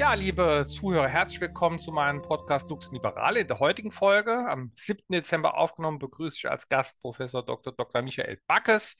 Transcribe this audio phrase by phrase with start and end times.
[0.00, 3.40] Ja, liebe Zuhörer, herzlich willkommen zu meinem Podcast Lux Liberale.
[3.40, 5.04] In der heutigen Folge, am 7.
[5.10, 7.74] Dezember aufgenommen, begrüße ich als Gast Professor Dr.
[7.74, 8.00] Dr.
[8.00, 8.96] Michael Backes,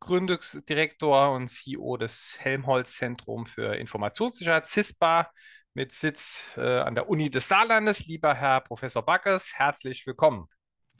[0.00, 5.30] Gründungsdirektor und CEO des Helmholtz Zentrum für Informationssicherheit, CISPA,
[5.74, 8.06] mit Sitz äh, an der Uni des Saarlandes.
[8.06, 10.48] Lieber Herr Professor Backes, herzlich willkommen.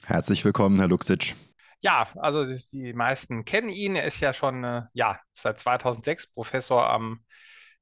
[0.05, 1.35] Herzlich willkommen, Herr Luxic.
[1.79, 3.95] Ja, also die meisten kennen ihn.
[3.95, 7.25] Er ist ja schon äh, ja, seit 2006 Professor am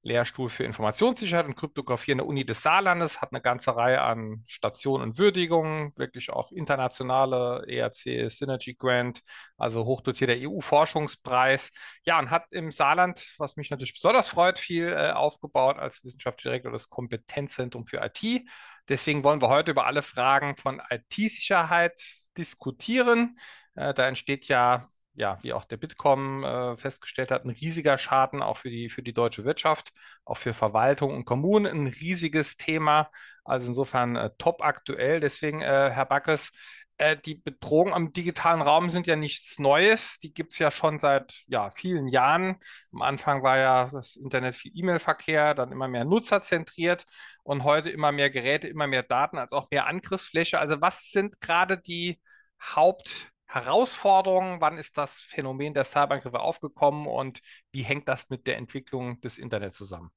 [0.03, 4.43] Lehrstuhl für Informationssicherheit und Kryptographie an der Uni des Saarlandes, hat eine ganze Reihe an
[4.47, 9.21] Stationen und Würdigungen, wirklich auch internationale ERC Synergy Grant,
[9.57, 11.71] also hochdotierter EU-Forschungspreis.
[12.05, 16.71] Ja, und hat im Saarland, was mich natürlich besonders freut, viel äh, aufgebaut als Wissenschaftsdirektor
[16.71, 18.47] des Kompetenzzentrums für IT.
[18.89, 22.01] Deswegen wollen wir heute über alle Fragen von IT-Sicherheit
[22.37, 23.37] diskutieren.
[23.75, 28.43] Äh, da entsteht ja ja, wie auch der Bitkom äh, festgestellt hat, ein riesiger Schaden
[28.43, 29.91] auch für die, für die deutsche Wirtschaft,
[30.23, 33.09] auch für Verwaltung und Kommunen ein riesiges Thema.
[33.43, 35.19] Also insofern äh, top aktuell.
[35.19, 36.51] Deswegen, äh, Herr Backes,
[36.97, 40.19] äh, die Bedrohungen am digitalen Raum sind ja nichts Neues.
[40.19, 42.57] Die gibt es ja schon seit ja, vielen Jahren.
[42.93, 47.05] Am Anfang war ja das Internet viel E-Mail-Verkehr, dann immer mehr nutzerzentriert
[47.41, 50.59] und heute immer mehr Geräte, immer mehr Daten, als auch mehr Angriffsfläche.
[50.59, 52.21] Also was sind gerade die
[52.61, 54.61] Haupt Herausforderungen?
[54.61, 59.37] Wann ist das Phänomen der Cyberangriffe aufgekommen und wie hängt das mit der Entwicklung des
[59.37, 60.11] Internets zusammen?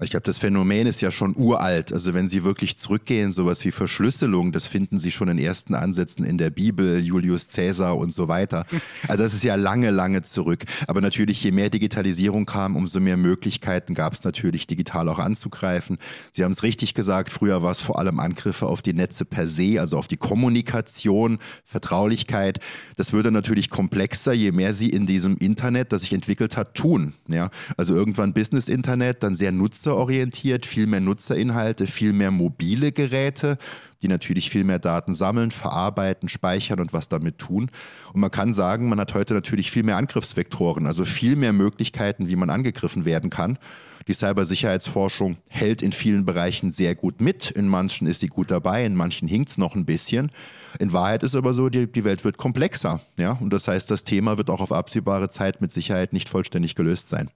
[0.00, 1.92] Ich glaube, das Phänomen ist ja schon uralt.
[1.92, 6.24] Also wenn Sie wirklich zurückgehen, sowas wie Verschlüsselung, das finden Sie schon in ersten Ansätzen
[6.24, 8.64] in der Bibel, Julius Caesar und so weiter.
[9.08, 10.64] Also das ist ja lange, lange zurück.
[10.86, 15.98] Aber natürlich, je mehr Digitalisierung kam, umso mehr Möglichkeiten gab es natürlich, digital auch anzugreifen.
[16.32, 19.46] Sie haben es richtig gesagt, früher war es vor allem Angriffe auf die Netze per
[19.46, 22.60] se, also auf die Kommunikation, Vertraulichkeit.
[22.96, 27.14] Das würde natürlich komplexer, je mehr Sie in diesem Internet, das sich entwickelt hat, tun.
[27.28, 27.50] Ja?
[27.76, 33.56] Also irgendwann Business-Internet, dann sehr nutzer nutzerorientiert, viel mehr Nutzerinhalte, viel mehr mobile Geräte,
[34.02, 37.70] die natürlich viel mehr Daten sammeln, verarbeiten, speichern und was damit tun.
[38.12, 42.28] Und man kann sagen, man hat heute natürlich viel mehr Angriffsvektoren, also viel mehr Möglichkeiten,
[42.28, 43.58] wie man angegriffen werden kann.
[44.06, 47.50] Die Cybersicherheitsforschung hält in vielen Bereichen sehr gut mit.
[47.50, 50.30] In manchen ist sie gut dabei, in manchen hinkt es noch ein bisschen.
[50.78, 53.00] In Wahrheit ist aber so, die, die Welt wird komplexer.
[53.18, 53.32] Ja?
[53.32, 57.08] Und das heißt, das Thema wird auch auf absehbare Zeit mit Sicherheit nicht vollständig gelöst
[57.08, 57.30] sein.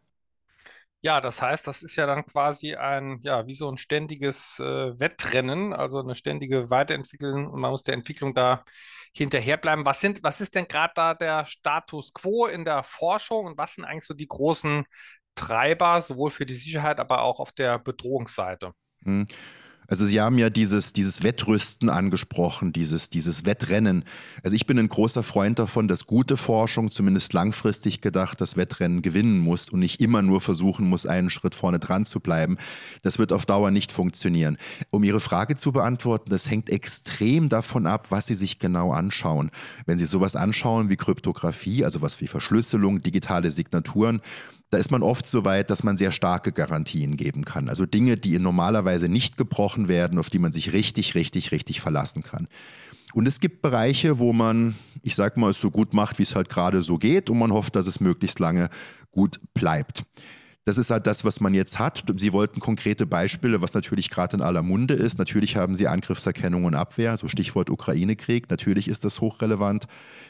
[1.04, 4.98] Ja, das heißt, das ist ja dann quasi ein, ja, wie so ein ständiges äh,
[5.00, 8.64] Wettrennen, also eine ständige Weiterentwicklung und man muss der Entwicklung da
[9.12, 9.84] hinterherbleiben.
[9.84, 13.74] Was sind, was ist denn gerade da der Status quo in der Forschung und was
[13.74, 14.84] sind eigentlich so die großen
[15.34, 18.72] Treiber, sowohl für die Sicherheit, aber auch auf der Bedrohungsseite?
[19.04, 19.26] Hm.
[19.92, 24.04] Also Sie haben ja dieses, dieses Wettrüsten angesprochen, dieses, dieses Wettrennen.
[24.42, 29.02] Also ich bin ein großer Freund davon, dass gute Forschung zumindest langfristig gedacht das Wettrennen
[29.02, 32.56] gewinnen muss und nicht immer nur versuchen muss, einen Schritt vorne dran zu bleiben.
[33.02, 34.56] Das wird auf Dauer nicht funktionieren.
[34.88, 39.50] Um Ihre Frage zu beantworten, das hängt extrem davon ab, was Sie sich genau anschauen.
[39.84, 44.22] Wenn Sie sowas anschauen wie Kryptographie, also was wie Verschlüsselung, digitale Signaturen,
[44.72, 47.68] da ist man oft so weit, dass man sehr starke Garantien geben kann.
[47.68, 52.22] Also Dinge, die normalerweise nicht gebrochen werden, auf die man sich richtig, richtig, richtig verlassen
[52.22, 52.48] kann.
[53.12, 56.34] Und es gibt Bereiche, wo man, ich sag mal, es so gut macht, wie es
[56.34, 58.70] halt gerade so geht und man hofft, dass es möglichst lange
[59.10, 60.04] gut bleibt.
[60.64, 62.04] Das ist halt das, was man jetzt hat.
[62.16, 65.18] Sie wollten konkrete Beispiele, was natürlich gerade in aller Munde ist.
[65.18, 68.48] Natürlich haben Sie Angriffserkennung und Abwehr, so Stichwort Ukraine-Krieg.
[68.48, 69.86] Natürlich ist das hochrelevant.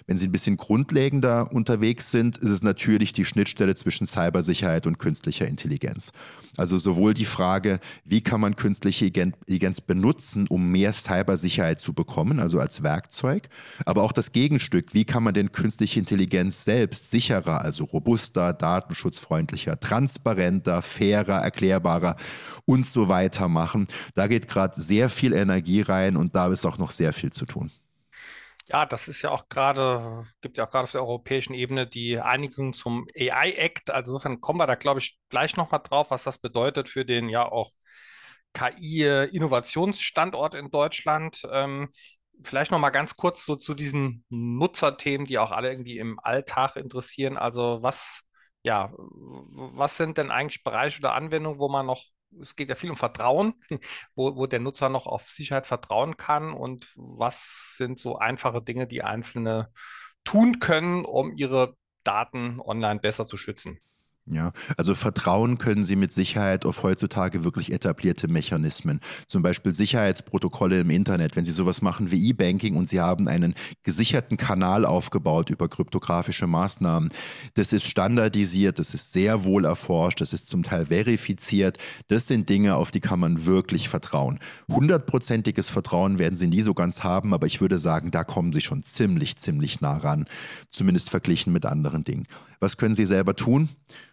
[0.07, 4.99] Wenn Sie ein bisschen grundlegender unterwegs sind, ist es natürlich die Schnittstelle zwischen Cybersicherheit und
[4.99, 6.13] künstlicher Intelligenz.
[6.57, 12.41] Also sowohl die Frage, wie kann man künstliche Intelligenz benutzen, um mehr Cybersicherheit zu bekommen,
[12.41, 13.51] also als Werkzeug,
[13.85, 19.79] aber auch das Gegenstück, wie kann man denn künstliche Intelligenz selbst sicherer, also robuster, datenschutzfreundlicher,
[19.79, 22.17] transparenter, transparenter, fairer, erklärbarer
[22.65, 23.89] und so weiter machen.
[24.15, 27.47] Da geht gerade sehr viel Energie rein und da ist auch noch sehr viel zu
[27.47, 27.71] tun.
[28.69, 32.19] Ja, das ist ja auch gerade, gibt ja auch gerade auf der europäischen Ebene die
[32.19, 33.91] Einigung zum AI-Act.
[33.91, 37.29] Also insofern kommen wir da, glaube ich, gleich nochmal drauf, was das bedeutet für den
[37.29, 37.73] ja auch
[38.55, 41.43] KI-Innovationsstandort in Deutschland.
[41.51, 41.91] Ähm,
[42.43, 47.37] vielleicht nochmal ganz kurz so zu diesen Nutzerthemen, die auch alle irgendwie im Alltag interessieren.
[47.37, 48.23] Also was
[48.63, 52.05] ja, was sind denn eigentlich Bereiche oder Anwendungen, wo man noch,
[52.41, 53.55] es geht ja viel um Vertrauen,
[54.15, 58.87] wo, wo der Nutzer noch auf Sicherheit vertrauen kann und was sind so einfache Dinge,
[58.87, 59.73] die Einzelne
[60.25, 63.79] tun können, um ihre Daten online besser zu schützen?
[64.27, 69.01] Ja, also vertrauen können Sie mit Sicherheit auf heutzutage wirklich etablierte Mechanismen.
[69.27, 71.35] Zum Beispiel Sicherheitsprotokolle im Internet.
[71.35, 76.47] Wenn Sie sowas machen wie E-Banking und Sie haben einen gesicherten Kanal aufgebaut über kryptografische
[76.47, 77.11] Maßnahmen,
[77.55, 81.79] das ist standardisiert, das ist sehr wohl erforscht, das ist zum Teil verifiziert.
[82.07, 84.39] Das sind Dinge, auf die kann man wirklich vertrauen.
[84.71, 88.61] Hundertprozentiges Vertrauen werden Sie nie so ganz haben, aber ich würde sagen, da kommen Sie
[88.61, 90.27] schon ziemlich, ziemlich nah ran.
[90.69, 92.29] Zumindest verglichen mit anderen Dingen.
[92.61, 93.69] Was können Sie selber tun?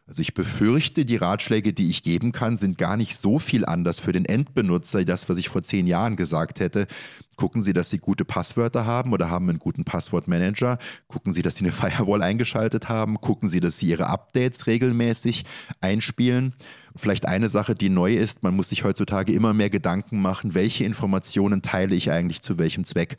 [0.07, 3.99] Also ich befürchte, die Ratschläge, die ich geben kann, sind gar nicht so viel anders
[3.99, 6.87] für den Endbenutzer, das, was ich vor zehn Jahren gesagt hätte.
[7.35, 10.79] Gucken Sie, dass Sie gute Passwörter haben oder haben einen guten Passwortmanager.
[11.07, 13.21] Gucken Sie, dass Sie eine Firewall eingeschaltet haben.
[13.21, 15.45] Gucken Sie, dass Sie Ihre Updates regelmäßig
[15.79, 16.55] einspielen.
[16.95, 20.83] Vielleicht eine Sache, die neu ist, man muss sich heutzutage immer mehr Gedanken machen, welche
[20.83, 23.18] Informationen teile ich eigentlich zu welchem Zweck.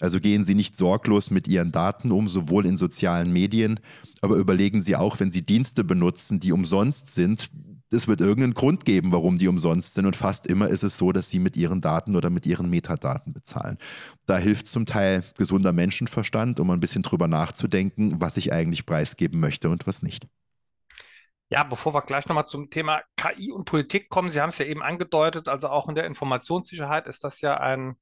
[0.00, 3.80] Also gehen Sie nicht sorglos mit Ihren Daten um, sowohl in sozialen Medien,
[4.22, 7.50] aber überlegen Sie auch, wenn Sie Dienste benutzen, die umsonst sind,
[7.92, 10.06] es wird irgendeinen Grund geben, warum die umsonst sind.
[10.06, 13.32] Und fast immer ist es so, dass sie mit ihren Daten oder mit ihren Metadaten
[13.32, 13.78] bezahlen.
[14.26, 19.40] Da hilft zum Teil gesunder Menschenverstand, um ein bisschen drüber nachzudenken, was ich eigentlich preisgeben
[19.40, 20.28] möchte und was nicht.
[21.52, 24.66] Ja, bevor wir gleich nochmal zum Thema KI und Politik kommen, Sie haben es ja
[24.66, 27.96] eben angedeutet, also auch in der Informationssicherheit ist das ja ein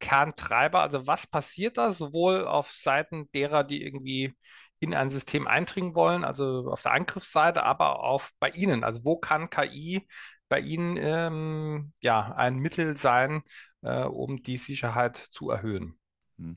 [0.00, 0.80] Kerntreiber.
[0.82, 4.34] Also was passiert da sowohl auf Seiten derer, die irgendwie
[4.80, 8.82] in ein System eindringen wollen, also auf der Angriffsseite, aber auch bei Ihnen.
[8.84, 10.06] Also wo kann KI
[10.48, 13.42] bei Ihnen ähm, ja ein Mittel sein,
[13.82, 15.98] äh, um die Sicherheit zu erhöhen?
[16.38, 16.56] Hm.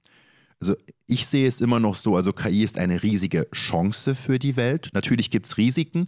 [0.61, 0.75] Also
[1.07, 4.89] ich sehe es immer noch so, also KI ist eine riesige Chance für die Welt.
[4.93, 6.07] Natürlich gibt es Risiken,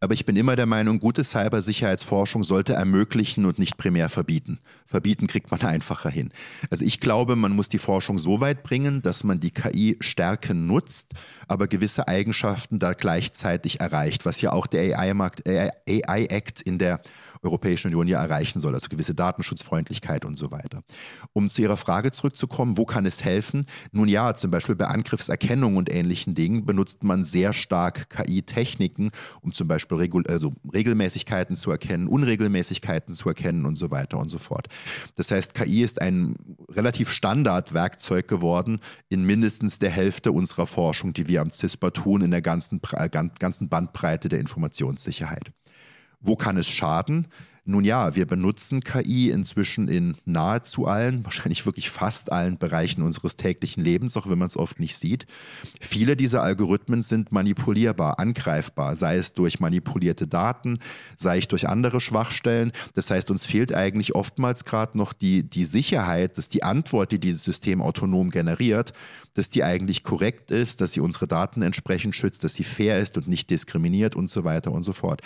[0.00, 4.58] aber ich bin immer der Meinung, gute Cybersicherheitsforschung sollte ermöglichen und nicht primär verbieten.
[4.86, 6.32] Verbieten kriegt man einfacher hin.
[6.68, 10.66] Also ich glaube, man muss die Forschung so weit bringen, dass man die KI Stärken
[10.66, 11.12] nutzt,
[11.46, 17.00] aber gewisse Eigenschaften da gleichzeitig erreicht, was ja auch der AI-Act in der
[17.42, 20.82] Europäischen Union ja erreichen soll, also gewisse Datenschutzfreundlichkeit und so weiter.
[21.32, 23.66] Um zu Ihrer Frage zurückzukommen, wo kann es helfen?
[23.90, 29.10] Nun ja, zum Beispiel bei Angriffserkennung und ähnlichen Dingen benutzt man sehr stark KI-Techniken,
[29.40, 34.28] um zum Beispiel Regul also Regelmäßigkeiten zu erkennen, Unregelmäßigkeiten zu erkennen und so weiter und
[34.28, 34.68] so fort.
[35.16, 36.34] Das heißt, KI ist ein
[36.70, 42.30] relativ Standardwerkzeug geworden in mindestens der Hälfte unserer Forschung, die wir am CISPA tun, in
[42.30, 42.80] der ganzen,
[43.38, 45.52] ganzen Bandbreite der Informationssicherheit.
[46.22, 47.28] Wo kann es schaden?
[47.64, 53.36] Nun ja, wir benutzen KI inzwischen in nahezu allen, wahrscheinlich wirklich fast allen Bereichen unseres
[53.36, 55.26] täglichen Lebens, auch wenn man es oft nicht sieht.
[55.80, 60.80] Viele dieser Algorithmen sind manipulierbar, angreifbar, sei es durch manipulierte Daten,
[61.16, 62.72] sei es durch andere Schwachstellen.
[62.94, 67.20] Das heißt, uns fehlt eigentlich oftmals gerade noch die, die Sicherheit, dass die Antwort, die
[67.20, 68.92] dieses System autonom generiert,
[69.34, 73.16] dass die eigentlich korrekt ist, dass sie unsere Daten entsprechend schützt, dass sie fair ist
[73.16, 75.22] und nicht diskriminiert und so weiter und so fort.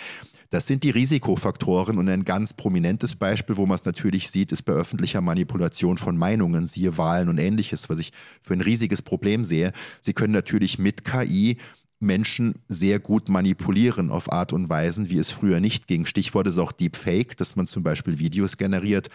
[0.49, 4.63] Das sind die Risikofaktoren und ein ganz prominentes Beispiel, wo man es natürlich sieht, ist
[4.63, 8.11] bei öffentlicher Manipulation von Meinungen, siehe Wahlen und ähnliches, was ich
[8.41, 9.73] für ein riesiges Problem sehe.
[10.01, 11.57] Sie können natürlich mit KI
[11.99, 16.05] Menschen sehr gut manipulieren auf Art und Weisen, wie es früher nicht ging.
[16.05, 19.09] Stichwort ist auch Deepfake, dass man zum Beispiel Videos generiert,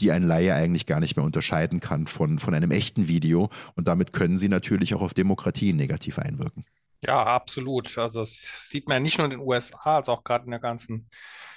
[0.00, 3.50] die ein Laie eigentlich gar nicht mehr unterscheiden kann von, von einem echten Video.
[3.74, 6.64] Und damit können sie natürlich auch auf Demokratien negativ einwirken.
[7.00, 7.96] Ja, absolut.
[7.96, 10.60] Also das sieht man ja nicht nur in den USA, als auch gerade in der
[10.60, 11.08] ganzen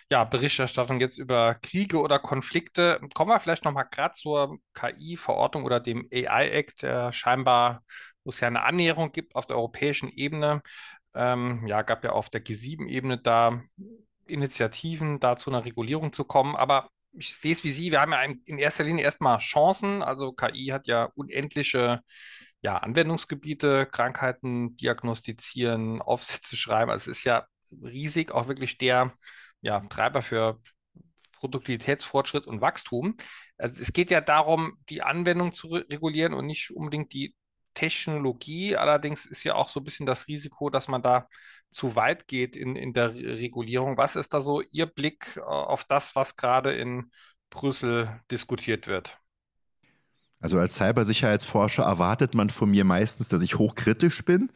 [0.09, 2.99] ja, Berichterstattung jetzt über Kriege oder Konflikte.
[3.15, 7.83] Kommen wir vielleicht nochmal gerade zur KI-Verordnung oder dem AI-Act, der scheinbar,
[8.23, 10.61] wo es ja eine Annäherung gibt auf der europäischen Ebene.
[11.15, 13.61] Ähm, ja, gab ja auf der G7-Ebene da
[14.27, 16.55] Initiativen, da zu einer Regulierung zu kommen.
[16.55, 20.01] Aber ich sehe es wie Sie, wir haben ja in erster Linie erstmal Chancen.
[20.03, 22.01] Also KI hat ja unendliche
[22.61, 26.91] ja, Anwendungsgebiete, Krankheiten diagnostizieren, Aufsätze schreiben.
[26.91, 27.45] Also es ist ja
[27.83, 29.13] riesig, auch wirklich der
[29.61, 30.59] ja, Treiber für
[31.33, 33.17] Produktivitätsfortschritt und Wachstum.
[33.57, 37.35] Also es geht ja darum, die Anwendung zu regulieren und nicht unbedingt die
[37.73, 38.75] Technologie.
[38.75, 41.27] Allerdings ist ja auch so ein bisschen das Risiko, dass man da
[41.71, 43.97] zu weit geht in, in der Regulierung.
[43.97, 47.11] Was ist da so Ihr Blick äh, auf das, was gerade in
[47.49, 49.20] Brüssel diskutiert wird?
[50.41, 54.49] Also als Cybersicherheitsforscher erwartet man von mir meistens, dass ich hochkritisch bin.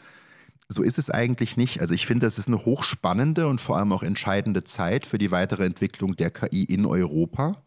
[0.68, 1.80] So ist es eigentlich nicht.
[1.80, 5.30] Also ich finde, das ist eine hochspannende und vor allem auch entscheidende Zeit für die
[5.30, 7.62] weitere Entwicklung der KI in Europa.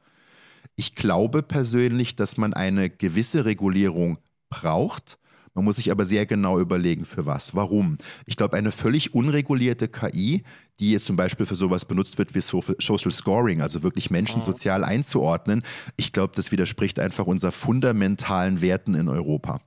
[0.75, 4.19] Ich glaube persönlich, dass man eine gewisse Regulierung
[4.51, 5.19] braucht.
[5.55, 7.55] Man muss sich aber sehr genau überlegen, für was.
[7.55, 7.99] Warum?
[8.27, 10.43] Ich glaube, eine völlig unregulierte KI,
[10.79, 14.45] die jetzt zum Beispiel für sowas benutzt wird wie Social Scoring, also wirklich Menschen mhm.
[14.45, 15.63] sozial einzuordnen,
[15.97, 19.61] ich glaube, das widerspricht einfach unseren fundamentalen Werten in Europa.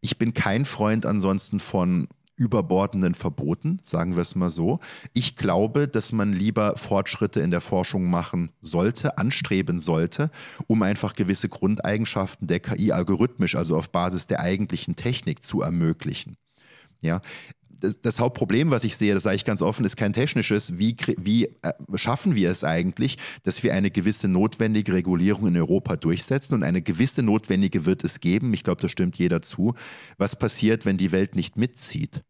[0.00, 4.78] Ich bin kein Freund ansonsten von überbordenden Verboten, sagen wir es mal so.
[5.14, 10.30] Ich glaube, dass man lieber Fortschritte in der Forschung machen sollte, anstreben sollte,
[10.66, 16.36] um einfach gewisse Grundeigenschaften der KI algorithmisch, also auf Basis der eigentlichen Technik zu ermöglichen.
[17.00, 17.20] Ja,
[17.80, 20.78] das, das, Hauptproblem, was ich sehe, das sage ich ganz offen, ist kein technisches.
[20.78, 25.96] Wie, wie äh, schaffen wir es eigentlich, dass wir eine gewisse notwendige Regulierung in Europa
[25.96, 26.54] durchsetzen?
[26.54, 28.52] Und eine gewisse notwendige wird es geben.
[28.54, 29.74] Ich glaube, da stimmt jeder zu.
[30.18, 32.22] Was passiert, wenn die Welt nicht mitzieht?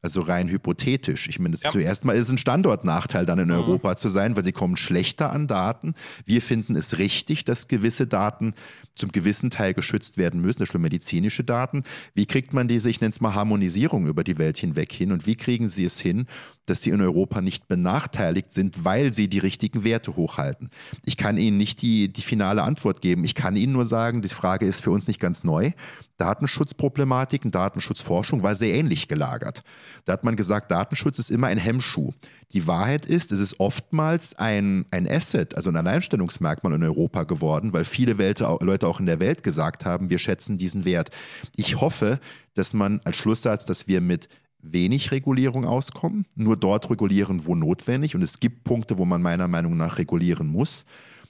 [0.00, 1.28] Also rein hypothetisch.
[1.28, 1.70] Ich meine, ja.
[1.70, 3.54] zuerst mal ist ein Standortnachteil dann in mhm.
[3.54, 5.94] Europa zu sein, weil sie kommen schlechter an Daten.
[6.24, 8.54] Wir finden es richtig, dass gewisse Daten
[8.94, 11.82] zum gewissen Teil geschützt werden müssen, das sind medizinische Daten.
[12.14, 15.26] Wie kriegt man diese, ich nenne es mal Harmonisierung über die Welt hinweg hin und
[15.26, 16.26] wie kriegen sie es hin,
[16.70, 20.70] dass sie in Europa nicht benachteiligt sind, weil sie die richtigen Werte hochhalten?
[21.04, 23.24] Ich kann Ihnen nicht die, die finale Antwort geben.
[23.24, 25.72] Ich kann Ihnen nur sagen, die Frage ist für uns nicht ganz neu.
[26.18, 29.62] Datenschutzproblematiken, Datenschutzforschung war sehr ähnlich gelagert.
[30.04, 32.12] Da hat man gesagt, Datenschutz ist immer ein Hemmschuh.
[32.52, 37.72] Die Wahrheit ist, es ist oftmals ein, ein Asset, also ein Alleinstellungsmerkmal in Europa geworden,
[37.72, 41.10] weil viele Leute auch in der Welt gesagt haben, wir schätzen diesen Wert.
[41.56, 42.18] Ich hoffe,
[42.54, 44.28] dass man als Schlusssatz, dass wir mit
[44.60, 48.14] wenig Regulierung auskommen, nur dort regulieren, wo notwendig.
[48.14, 50.84] Und es gibt Punkte, wo man meiner Meinung nach regulieren muss.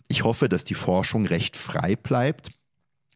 [0.09, 2.51] Ich hoffe, dass die Forschung recht frei bleibt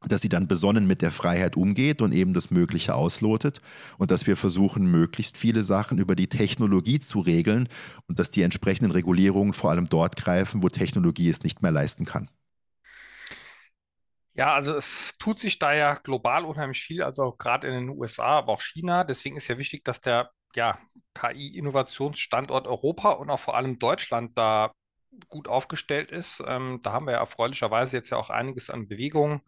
[0.08, 3.60] dass sie dann besonnen mit der Freiheit umgeht und eben das Mögliche auslotet
[3.98, 7.68] und dass wir versuchen, möglichst viele Sachen über die Technologie zu regeln
[8.08, 12.04] und dass die entsprechenden Regulierungen vor allem dort greifen, wo Technologie es nicht mehr leisten
[12.04, 12.28] kann.
[14.34, 18.38] Ja, also es tut sich da ja global unheimlich viel, also gerade in den USA,
[18.38, 19.04] aber auch China.
[19.04, 20.78] Deswegen ist ja wichtig, dass der ja,
[21.14, 24.72] KI-Innovationsstandort Europa und auch vor allem Deutschland da
[25.28, 26.42] gut aufgestellt ist.
[26.46, 29.42] Ähm, da haben wir ja erfreulicherweise jetzt ja auch einiges an Bewegungen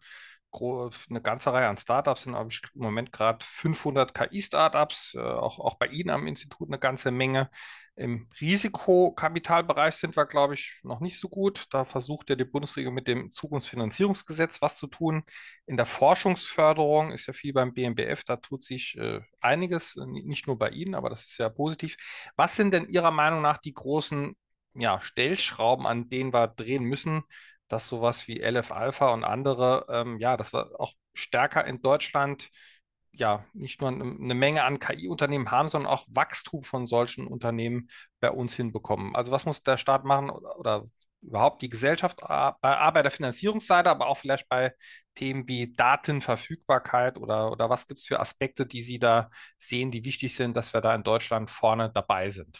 [1.09, 2.49] eine ganze Reihe an Startups, sind im
[2.81, 7.49] Moment gerade 500 KI-Startups, äh, auch, auch bei Ihnen am Institut eine ganze Menge.
[7.97, 11.65] Im Risikokapitalbereich sind wir, glaube ich, noch nicht so gut.
[11.69, 15.23] Da versucht ja die Bundesregierung mit dem Zukunftsfinanzierungsgesetz was zu tun.
[15.65, 20.57] In der Forschungsförderung ist ja viel beim BMBF, da tut sich äh, einiges, nicht nur
[20.57, 21.95] bei Ihnen, aber das ist ja positiv.
[22.35, 24.35] Was sind denn Ihrer Meinung nach die großen
[24.73, 27.23] ja, Stellschrauben, an denen wir drehen müssen,
[27.67, 32.49] dass sowas wie LF Alpha und andere, ähm, ja, dass wir auch stärker in Deutschland
[33.19, 38.31] ja nicht nur eine Menge an KI-Unternehmen haben, sondern auch Wachstum von solchen Unternehmen bei
[38.31, 39.15] uns hinbekommen.
[39.15, 40.85] Also was muss der Staat machen oder, oder
[41.21, 44.73] überhaupt die Gesellschaft bei, A, bei der Finanzierungsseite, aber auch vielleicht bei
[45.15, 50.05] Themen wie Datenverfügbarkeit oder, oder was gibt es für Aspekte, die Sie da sehen, die
[50.05, 52.59] wichtig sind, dass wir da in Deutschland vorne dabei sind?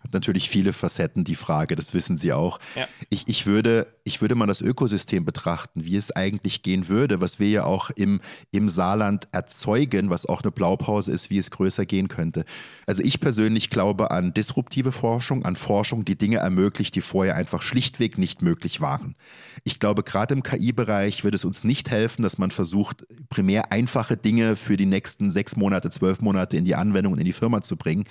[0.00, 2.60] Hat natürlich viele Facetten, die Frage, das wissen Sie auch.
[2.76, 2.86] Ja.
[3.10, 7.40] Ich, ich, würde, ich würde mal das Ökosystem betrachten, wie es eigentlich gehen würde, was
[7.40, 8.20] wir ja auch im,
[8.52, 12.44] im Saarland erzeugen, was auch eine Blaupause ist, wie es größer gehen könnte.
[12.86, 17.62] Also ich persönlich glaube an disruptive Forschung, an Forschung, die Dinge ermöglicht, die vorher einfach
[17.62, 19.16] schlichtweg nicht möglich waren.
[19.64, 24.16] Ich glaube, gerade im KI-Bereich wird es uns nicht helfen, dass man versucht, primär einfache
[24.16, 27.62] Dinge für die nächsten sechs Monate, zwölf Monate in die Anwendung und in die Firma
[27.62, 28.04] zu bringen,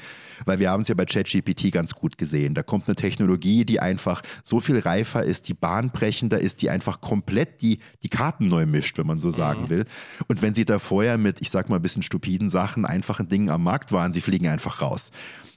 [0.45, 2.55] weil wir haben es ja bei ChatGPT ganz gut gesehen.
[2.55, 7.01] Da kommt eine Technologie, die einfach so viel reifer ist, die bahnbrechender ist, die einfach
[7.01, 9.69] komplett die, die Karten neu mischt, wenn man so sagen mhm.
[9.69, 9.85] will.
[10.27, 13.49] Und wenn sie da vorher mit, ich sag mal, ein bisschen stupiden Sachen, einfachen Dingen
[13.49, 15.11] am Markt waren, sie fliegen einfach raus.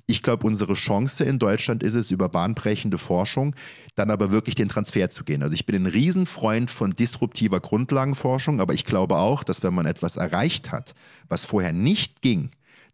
[0.06, 3.54] Ich glaube, unsere Chance in Deutschland ist es, über bahnbrechende Forschung
[3.94, 5.42] dann aber wirklich den Transfer zu gehen.
[5.42, 9.86] Also ich bin ein Riesenfreund von disruptiver Grundlagenforschung, aber ich glaube auch, dass wenn man
[9.86, 10.94] etwas erreicht hat,
[11.28, 12.50] was vorher nicht ging,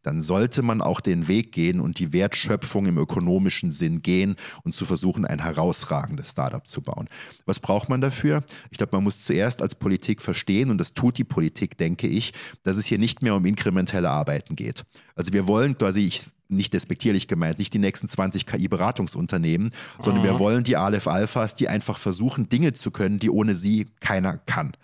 [0.07, 4.71] dann sollte man auch den Weg gehen und die Wertschöpfung im ökonomischen Sinn gehen und
[4.71, 7.09] zu versuchen, ein herausragendes Startup zu bauen.
[7.45, 8.45] Was braucht man dafür?
[8.71, 12.33] Ich glaube, man muss zuerst als Politik verstehen, und das tut die Politik, denke ich,
[12.63, 14.85] dass es hier nicht mehr um inkrementelle Arbeiten geht.
[15.17, 20.29] Also wir wollen quasi, ich nicht despektierlich gemeint, nicht die nächsten 20 KI-Beratungsunternehmen, sondern mhm.
[20.29, 24.39] wir wollen die Aleph Alphas, die einfach versuchen, Dinge zu können, die ohne sie keiner
[24.39, 24.77] kann.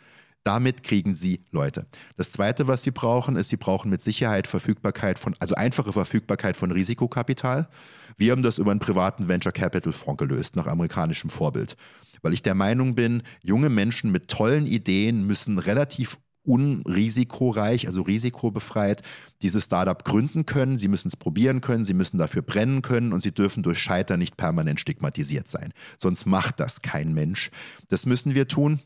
[0.44, 1.86] Damit kriegen sie Leute.
[2.16, 6.56] Das Zweite, was sie brauchen, ist, sie brauchen mit Sicherheit Verfügbarkeit von, also einfache Verfügbarkeit
[6.56, 7.68] von Risikokapital.
[8.16, 11.76] Wir haben das über einen privaten Venture Capital Fonds gelöst, nach amerikanischem Vorbild.
[12.22, 19.02] Weil ich der Meinung bin, junge Menschen mit tollen Ideen müssen relativ unrisikoreich, also risikobefreit,
[19.42, 20.76] dieses Startup gründen können.
[20.76, 24.18] Sie müssen es probieren können, sie müssen dafür brennen können und sie dürfen durch Scheitern
[24.18, 25.72] nicht permanent stigmatisiert sein.
[25.98, 27.50] Sonst macht das kein Mensch.
[27.88, 28.80] Das müssen wir tun.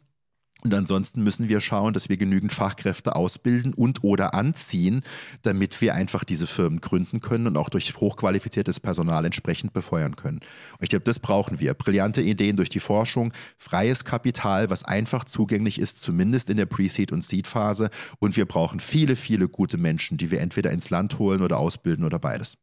[0.62, 5.02] Und ansonsten müssen wir schauen, dass wir genügend Fachkräfte ausbilden und oder anziehen,
[5.42, 10.38] damit wir einfach diese Firmen gründen können und auch durch hochqualifiziertes Personal entsprechend befeuern können.
[10.38, 11.74] Und ich glaube, das brauchen wir.
[11.74, 17.12] Brillante Ideen durch die Forschung, freies Kapital, was einfach zugänglich ist, zumindest in der Pre-Seed-
[17.12, 17.90] und Seed-Phase.
[18.18, 22.04] Und wir brauchen viele, viele gute Menschen, die wir entweder ins Land holen oder ausbilden
[22.04, 22.56] oder beides.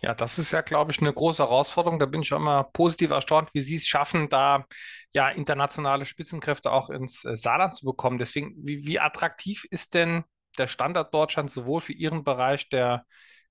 [0.00, 1.98] Ja, das ist ja, glaube ich, eine große Herausforderung.
[1.98, 4.66] Da bin ich immer positiv erstaunt, wie Sie es schaffen, da
[5.12, 8.18] ja internationale Spitzenkräfte auch ins äh, Saarland zu bekommen.
[8.18, 10.24] Deswegen, wie, wie attraktiv ist denn
[10.58, 13.04] der Standort Deutschland sowohl für Ihren Bereich der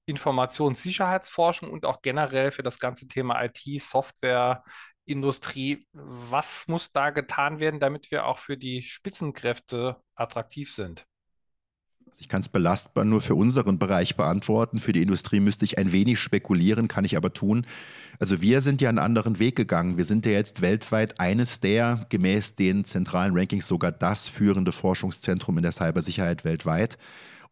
[0.06, 4.64] Informationssicherheitsforschung und auch generell für das ganze Thema IT, Software,
[5.06, 5.88] Industrie.
[5.94, 11.06] Was muss da getan werden, damit wir auch für die Spitzenkräfte attraktiv sind?
[12.18, 14.80] Ich kann es belastbar nur für unseren Bereich beantworten.
[14.80, 17.66] Für die Industrie müsste ich ein wenig spekulieren, kann ich aber tun.
[18.20, 19.98] Also wir sind ja einen anderen Weg gegangen.
[19.98, 25.58] Wir sind ja jetzt weltweit eines der, gemäß den zentralen Rankings, sogar das führende Forschungszentrum
[25.58, 26.98] in der Cybersicherheit weltweit.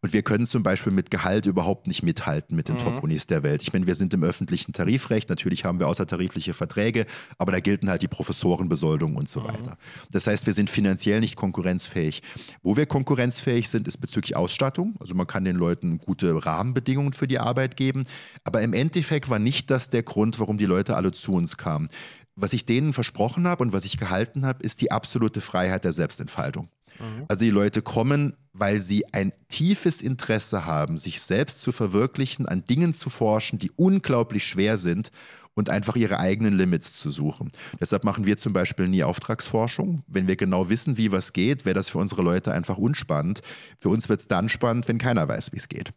[0.04, 2.80] Und wir können zum Beispiel mit Gehalt überhaupt nicht mithalten mit den mhm.
[2.80, 3.62] Top-Unis der Welt.
[3.62, 7.06] Ich meine, wir sind im öffentlichen Tarifrecht, natürlich haben wir außertarifliche Verträge,
[7.38, 9.44] aber da gelten halt die Professorenbesoldung und so mhm.
[9.46, 9.78] weiter.
[10.10, 12.20] Das heißt, wir sind finanziell nicht konkurrenzfähig.
[12.62, 14.94] Wo wir konkurrenzfähig sind, ist bezüglich Ausstattung.
[15.00, 18.04] Also man kann den Leuten gute Rahmenbedingungen für die Arbeit geben.
[18.44, 21.88] Aber im Endeffekt war nicht das der Grund, warum die Leute alle zu uns kamen.
[22.36, 25.92] Was ich denen versprochen habe und was ich gehalten habe, ist die absolute Freiheit der
[25.92, 26.68] Selbstentfaltung.
[26.98, 27.24] Mhm.
[27.28, 32.64] Also die Leute kommen, weil sie ein tiefes Interesse haben, sich selbst zu verwirklichen, an
[32.64, 35.10] Dingen zu forschen, die unglaublich schwer sind
[35.54, 37.52] und einfach ihre eigenen Limits zu suchen.
[37.80, 40.02] Deshalb machen wir zum Beispiel nie Auftragsforschung.
[40.06, 43.40] Wenn wir genau wissen, wie was geht, wäre das für unsere Leute einfach unspannend.
[43.78, 45.92] Für uns wird es dann spannend, wenn keiner weiß, wie es geht.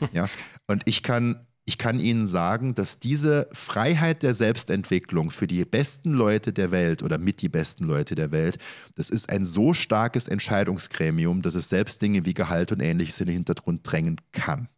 [0.12, 0.28] Ja?
[0.68, 6.12] Und ich kann ich kann Ihnen sagen, dass diese Freiheit der Selbstentwicklung für die besten
[6.12, 8.58] Leute der Welt oder mit die besten Leute der Welt,
[8.96, 13.26] das ist ein so starkes Entscheidungsgremium, dass es selbst Dinge wie Gehalt und ähnliches in
[13.26, 14.68] den Hintergrund drängen kann.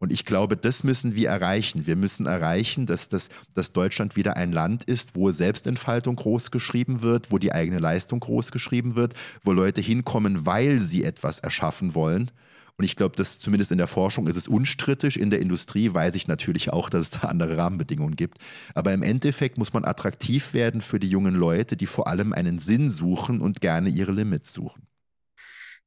[0.00, 1.86] Und ich glaube, das müssen wir erreichen.
[1.86, 7.02] Wir müssen erreichen, dass, das, dass Deutschland wieder ein Land ist, wo Selbstentfaltung groß geschrieben
[7.02, 11.94] wird, wo die eigene Leistung groß geschrieben wird, wo Leute hinkommen, weil sie etwas erschaffen
[11.94, 12.32] wollen
[12.78, 15.20] und ich glaube, dass zumindest in der Forschung ist es unstrittig.
[15.20, 18.38] In der Industrie weiß ich natürlich auch, dass es da andere Rahmenbedingungen gibt.
[18.74, 22.58] Aber im Endeffekt muss man attraktiv werden für die jungen Leute, die vor allem einen
[22.58, 24.86] Sinn suchen und gerne ihre Limits suchen.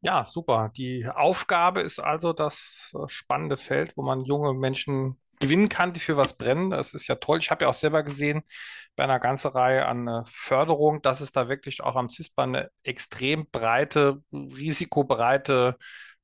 [0.01, 0.71] Ja, super.
[0.77, 5.99] Die Aufgabe ist also das äh, spannende Feld, wo man junge Menschen gewinnen kann, die
[5.99, 6.69] für was brennen.
[6.69, 7.39] Das ist ja toll.
[7.39, 8.43] Ich habe ja auch selber gesehen
[8.95, 12.69] bei einer ganzen Reihe an äh, Förderung, dass es da wirklich auch am CISPA eine
[12.83, 15.77] extrem breite, risikobreite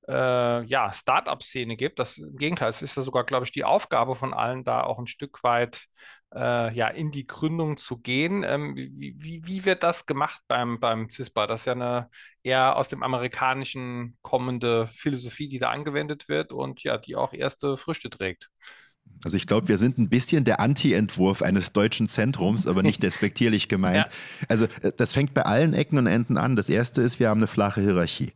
[0.07, 1.99] äh, ja, Start-up-Szene gibt.
[1.99, 4.99] Das im Gegenteil, es ist ja sogar, glaube ich, die Aufgabe von allen, da auch
[4.99, 5.87] ein Stück weit
[6.33, 8.43] äh, ja, in die Gründung zu gehen.
[8.43, 11.47] Ähm, wie, wie, wie, wird das gemacht beim, beim CISPA?
[11.47, 12.09] Das ist ja eine
[12.43, 17.77] eher aus dem Amerikanischen kommende Philosophie, die da angewendet wird und ja, die auch erste
[17.77, 18.49] Früchte trägt.
[19.23, 23.67] Also ich glaube, wir sind ein bisschen der Anti-Entwurf eines deutschen Zentrums, aber nicht despektierlich
[23.67, 24.07] gemeint.
[24.07, 24.13] Ja.
[24.47, 26.55] Also äh, das fängt bei allen Ecken und Enden an.
[26.55, 28.33] Das erste ist, wir haben eine flache Hierarchie.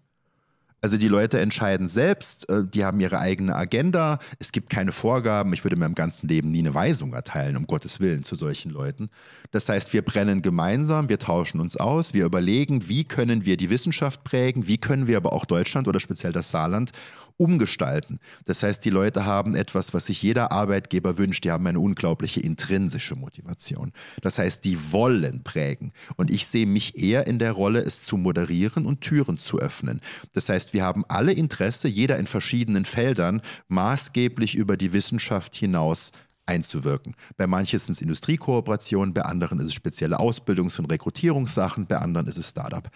[0.86, 5.52] Also die Leute entscheiden selbst, äh, die haben ihre eigene Agenda, es gibt keine Vorgaben,
[5.52, 8.70] ich würde in meinem ganzen Leben nie eine Weisung erteilen, um Gottes Willen, zu solchen
[8.70, 9.10] Leuten.
[9.50, 13.72] Das heißt, wir brennen gemeinsam, wir tauschen uns aus, wir überlegen, wie können wir die
[13.72, 16.92] Wissenschaft prägen, wie können wir aber auch Deutschland oder speziell das Saarland
[17.38, 18.20] umgestalten.
[18.46, 21.44] Das heißt, die Leute haben etwas, was sich jeder Arbeitgeber wünscht.
[21.44, 23.92] Die haben eine unglaubliche intrinsische Motivation.
[24.22, 25.92] Das heißt, die wollen prägen.
[26.16, 30.02] Und ich sehe mich eher in der Rolle, es zu moderieren und Türen zu öffnen.
[30.34, 36.12] Das heißt, wir haben alle Interesse, jeder in verschiedenen Feldern, maßgeblich über die Wissenschaft hinaus
[36.46, 37.16] einzuwirken.
[37.38, 42.28] Bei manchen sind es Industriekooperationen, bei anderen ist es spezielle Ausbildungs- und Rekrutierungssachen, bei anderen
[42.28, 42.90] ist es Startup.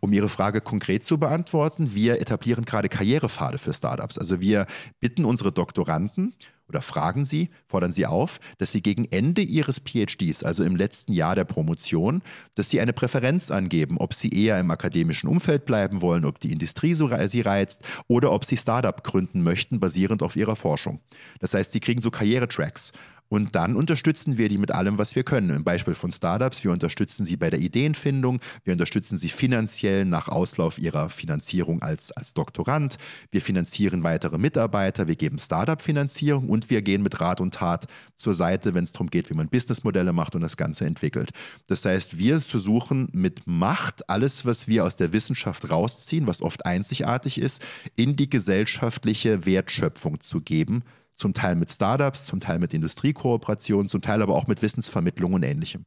[0.00, 4.18] Um Ihre Frage konkret zu beantworten, wir etablieren gerade Karrierepfade für Startups.
[4.18, 4.66] Also wir
[5.00, 6.34] bitten unsere Doktoranden
[6.74, 11.12] oder fragen Sie, fordern Sie auf, dass Sie gegen Ende Ihres PhDs, also im letzten
[11.12, 12.20] Jahr der Promotion,
[12.56, 16.52] dass Sie eine Präferenz angeben, ob Sie eher im akademischen Umfeld bleiben wollen, ob die
[16.52, 21.00] Industrie Sie reizt oder ob Sie Startup gründen möchten, basierend auf Ihrer Forschung.
[21.38, 22.92] Das heißt, Sie kriegen so Karrieretracks
[23.34, 25.50] und dann unterstützen wir die mit allem, was wir können.
[25.50, 30.28] Im Beispiel von Startups, wir unterstützen sie bei der Ideenfindung, wir unterstützen sie finanziell nach
[30.28, 32.96] Auslauf ihrer Finanzierung als, als Doktorand,
[33.32, 38.34] wir finanzieren weitere Mitarbeiter, wir geben Startup-Finanzierung und wir gehen mit Rat und Tat zur
[38.34, 41.30] Seite, wenn es darum geht, wie man Businessmodelle macht und das Ganze entwickelt.
[41.66, 46.64] Das heißt, wir versuchen mit Macht alles, was wir aus der Wissenschaft rausziehen, was oft
[46.66, 47.60] einzigartig ist,
[47.96, 50.84] in die gesellschaftliche Wertschöpfung zu geben
[51.14, 55.42] zum Teil mit Startups, zum Teil mit Industriekooperationen, zum Teil aber auch mit Wissensvermittlung und
[55.42, 55.86] ähnlichem.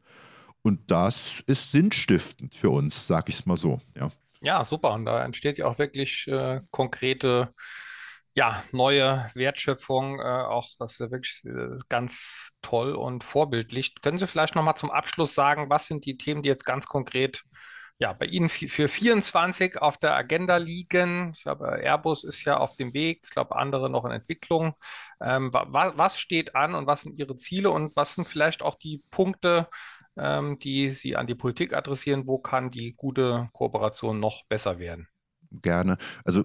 [0.62, 3.80] Und das ist sinnstiftend für uns, sag ich es mal so.
[3.96, 4.10] Ja.
[4.42, 4.94] Ja, super.
[4.94, 7.54] Und da entsteht ja auch wirklich äh, konkrete,
[8.36, 10.20] ja, neue Wertschöpfung.
[10.20, 13.96] Äh, auch das ist wirklich äh, ganz toll und vorbildlich.
[14.02, 17.44] Können Sie vielleicht nochmal zum Abschluss sagen, was sind die Themen, die jetzt ganz konkret
[18.00, 21.34] ja, bei Ihnen für 24 auf der Agenda liegen.
[21.36, 24.76] Ich glaube, Airbus ist ja auf dem Weg, ich glaube, andere noch in Entwicklung.
[25.20, 28.76] Ähm, wa was steht an und was sind Ihre Ziele und was sind vielleicht auch
[28.76, 29.68] die Punkte,
[30.16, 32.28] ähm, die Sie an die Politik adressieren?
[32.28, 35.08] Wo kann die gute Kooperation noch besser werden?
[35.52, 35.98] Gerne.
[36.24, 36.44] Also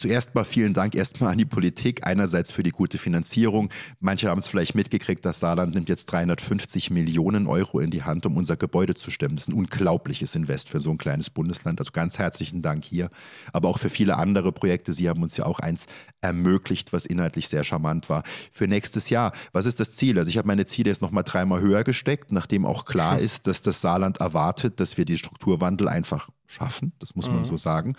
[0.00, 3.68] Zuerst mal vielen Dank erstmal an die Politik, einerseits für die gute Finanzierung.
[3.98, 8.24] Manche haben es vielleicht mitgekriegt, das Saarland nimmt jetzt 350 Millionen Euro in die Hand,
[8.24, 9.36] um unser Gebäude zu stemmen.
[9.36, 11.80] Das ist ein unglaubliches Invest für so ein kleines Bundesland.
[11.80, 13.10] Also ganz herzlichen Dank hier.
[13.52, 14.94] Aber auch für viele andere Projekte.
[14.94, 15.84] Sie haben uns ja auch eins
[16.22, 18.22] ermöglicht, was inhaltlich sehr charmant war.
[18.50, 20.18] Für nächstes Jahr, was ist das Ziel?
[20.18, 23.60] Also ich habe meine Ziele jetzt nochmal dreimal höher gesteckt, nachdem auch klar ist, dass
[23.60, 27.44] das Saarland erwartet, dass wir die Strukturwandel einfach schaffen, das muss man mhm.
[27.44, 27.94] so sagen.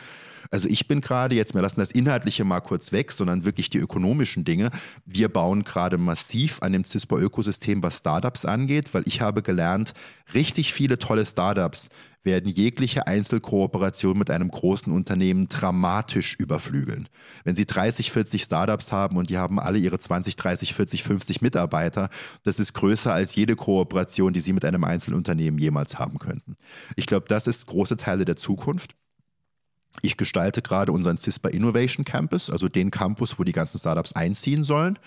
[0.51, 3.77] Also ich bin gerade jetzt, wir lassen das Inhaltliche mal kurz weg, sondern wirklich die
[3.77, 4.69] ökonomischen Dinge.
[5.05, 9.93] Wir bauen gerade massiv an dem CISPA-Ökosystem, was Startups angeht, weil ich habe gelernt,
[10.33, 11.89] richtig viele tolle Startups
[12.23, 17.09] werden jegliche Einzelkooperation mit einem großen Unternehmen dramatisch überflügeln.
[17.43, 21.41] Wenn Sie 30, 40 Startups haben und die haben alle ihre 20, 30, 40, 50
[21.41, 22.09] Mitarbeiter,
[22.43, 26.57] das ist größer als jede Kooperation, die Sie mit einem Einzelunternehmen jemals haben könnten.
[26.95, 28.95] Ich glaube, das ist große Teile der Zukunft.
[30.01, 34.63] Ich gestalte gerade unseren CISPA Innovation Campus, also den Campus, wo die ganzen Startups einziehen
[34.63, 34.97] sollen.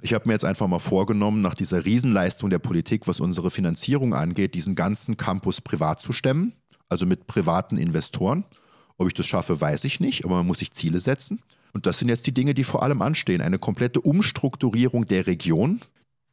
[0.00, 4.14] Ich habe mir jetzt einfach mal vorgenommen, nach dieser Riesenleistung der Politik, was unsere Finanzierung
[4.14, 6.54] angeht, diesen ganzen Campus privat zu stemmen
[6.92, 8.44] also mit privaten Investoren.
[8.98, 11.40] Ob ich das schaffe, weiß ich nicht, aber man muss sich Ziele setzen.
[11.72, 13.40] Und das sind jetzt die Dinge, die vor allem anstehen.
[13.40, 15.80] Eine komplette Umstrukturierung der Region,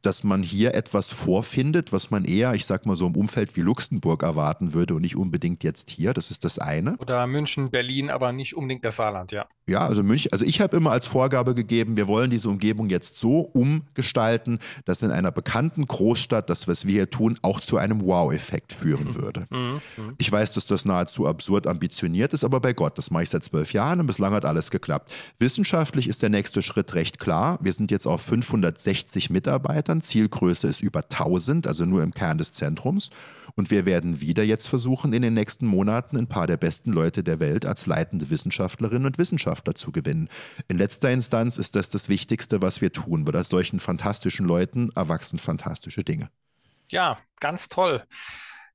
[0.02, 3.60] dass man hier etwas vorfindet, was man eher, ich sag mal so im Umfeld wie
[3.60, 6.14] Luxemburg erwarten würde und nicht unbedingt jetzt hier.
[6.14, 6.96] Das ist das eine.
[6.98, 9.46] Oder München, Berlin, aber nicht unbedingt das Saarland, ja.
[9.68, 13.18] Ja, also München, also ich habe immer als Vorgabe gegeben, wir wollen diese Umgebung jetzt
[13.18, 18.00] so umgestalten, dass in einer bekannten Großstadt das, was wir hier tun, auch zu einem
[18.00, 19.14] Wow-Effekt führen mhm.
[19.14, 19.46] würde.
[19.50, 19.80] Mhm.
[20.18, 23.44] Ich weiß, dass das nahezu absurd ambitioniert ist, aber bei Gott, das mache ich seit
[23.44, 25.12] zwölf Jahren und bislang hat alles geklappt.
[25.38, 27.58] Wissenschaftlich ist der nächste Schritt recht klar.
[27.60, 30.00] Wir sind jetzt auf 560 Mitarbeiter Mitarbeitern.
[30.00, 33.10] Zielgröße ist über 1000, also nur im Kern des Zentrums.
[33.56, 37.22] Und wir werden wieder jetzt versuchen, in den nächsten Monaten ein paar der besten Leute
[37.22, 40.28] der Welt als leitende Wissenschaftlerinnen und Wissenschaftler zu gewinnen.
[40.68, 44.90] In letzter Instanz ist das das Wichtigste, was wir tun, weil aus solchen fantastischen Leuten
[44.94, 46.28] erwachsen fantastische Dinge.
[46.88, 48.04] Ja, ganz toll.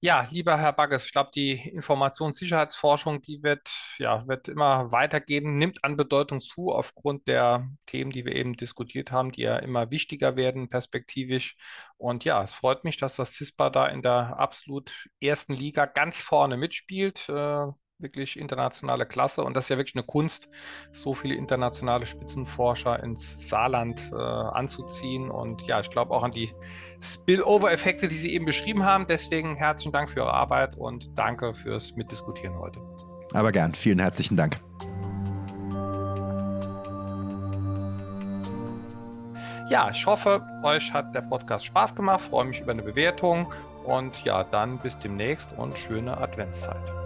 [0.02, 5.84] Ja, lieber Herr Bagges, ich glaube, die Informationssicherheitsforschung, die wird, ja, wird immer weitergehen, nimmt
[5.84, 10.36] an Bedeutung zu aufgrund der Themen, die wir eben diskutiert haben, die ja immer wichtiger
[10.36, 11.58] werden perspektivisch.
[11.98, 16.22] Und ja, es freut mich, dass das CISPA da in der absolut ersten Liga ganz
[16.22, 17.28] vorne mitspielt.
[17.30, 17.68] Äh,
[18.00, 19.44] wirklich internationale Klasse.
[19.44, 20.50] Und das ist ja wirklich eine Kunst,
[20.92, 25.30] so viele internationale Spitzenforscher ins Saarland äh, anzuziehen.
[25.30, 26.52] Und ja, ich glaube auch an die
[27.02, 29.08] Spillover-Effekte, die Sie eben beschrieben haben.
[29.08, 32.80] Deswegen herzlichen Dank für Ihre Arbeit und danke fürs Mitdiskutieren heute.
[33.34, 33.74] Aber gern.
[33.74, 34.58] Vielen herzlichen Dank.
[39.68, 42.22] Ja, ich hoffe, euch hat der Podcast Spaß gemacht.
[42.22, 43.52] Freue mich über eine Bewertung.
[43.84, 47.05] Und ja, dann bis demnächst und schöne Adventszeit.